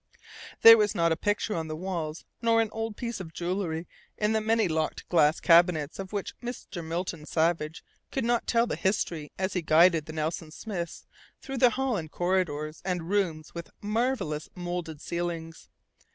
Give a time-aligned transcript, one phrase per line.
[0.63, 4.31] There was not a picture on the walls nor an old piece of jewellery in
[4.31, 6.83] the many locked glass cabinets of which Mr.
[6.83, 11.05] Milton Savage could not tell the history as he guided the Nelson Smiths
[11.39, 15.69] through hall and corridors and rooms with marvellous moulded ceilings.